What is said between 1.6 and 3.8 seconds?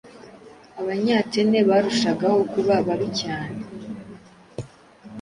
barushagaho kuba babi cyane